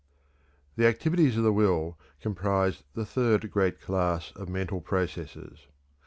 [0.77, 5.67] The activities of the will comprise the third great class of mental processes.